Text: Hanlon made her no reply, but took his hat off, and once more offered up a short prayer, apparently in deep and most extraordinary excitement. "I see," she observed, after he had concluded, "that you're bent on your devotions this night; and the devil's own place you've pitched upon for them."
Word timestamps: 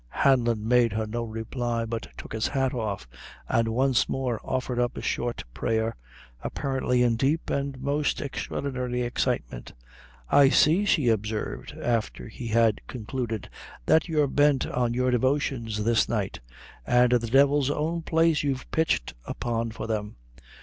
Hanlon 0.25 0.67
made 0.67 0.93
her 0.93 1.05
no 1.05 1.23
reply, 1.23 1.85
but 1.85 2.07
took 2.17 2.33
his 2.33 2.47
hat 2.47 2.73
off, 2.73 3.07
and 3.47 3.67
once 3.67 4.09
more 4.09 4.41
offered 4.43 4.79
up 4.79 4.97
a 4.97 5.01
short 5.03 5.43
prayer, 5.53 5.95
apparently 6.43 7.03
in 7.03 7.15
deep 7.15 7.51
and 7.51 7.79
most 7.79 8.19
extraordinary 8.19 9.03
excitement. 9.03 9.73
"I 10.27 10.49
see," 10.49 10.85
she 10.85 11.07
observed, 11.07 11.77
after 11.79 12.27
he 12.29 12.47
had 12.47 12.81
concluded, 12.87 13.47
"that 13.85 14.07
you're 14.07 14.25
bent 14.25 14.65
on 14.65 14.95
your 14.95 15.11
devotions 15.11 15.83
this 15.83 16.09
night; 16.09 16.39
and 16.83 17.11
the 17.11 17.27
devil's 17.27 17.69
own 17.69 18.01
place 18.01 18.41
you've 18.41 18.71
pitched 18.71 19.13
upon 19.27 19.69
for 19.69 19.85
them." 19.85 20.15